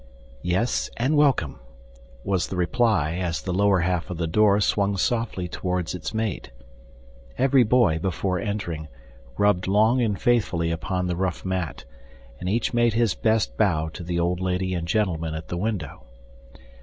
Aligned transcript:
"Yes, 0.41 0.89
and 0.97 1.15
welcome" 1.15 1.59
was 2.23 2.47
the 2.47 2.55
reply 2.55 3.17
as 3.17 3.39
the 3.43 3.53
lower 3.53 3.81
half 3.81 4.09
of 4.09 4.17
the 4.17 4.25
door 4.25 4.59
swung 4.59 4.97
softly 4.97 5.47
toward 5.47 5.93
its 5.93 6.11
mate. 6.11 6.49
Every 7.37 7.61
boy, 7.61 7.99
before 7.99 8.39
entering, 8.39 8.87
rubbed 9.37 9.67
long 9.67 10.01
and 10.01 10.19
faithfully 10.19 10.71
upon 10.71 11.05
the 11.05 11.15
rough 11.15 11.45
mat, 11.45 11.85
and 12.39 12.49
each 12.49 12.73
made 12.73 12.93
his 12.93 13.13
best 13.13 13.55
bow 13.57 13.89
to 13.89 14.01
the 14.03 14.19
old 14.19 14.39
lady 14.39 14.73
and 14.73 14.87
gentleman 14.87 15.35
at 15.35 15.49
the 15.49 15.55
window. 15.57 16.01